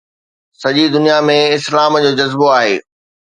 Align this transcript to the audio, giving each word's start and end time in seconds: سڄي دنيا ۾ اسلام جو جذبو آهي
سڄي 0.61 0.85
دنيا 0.95 1.17
۾ 1.27 1.37
اسلام 1.57 1.93
جو 2.03 2.11
جذبو 2.19 2.47
آهي 2.57 2.75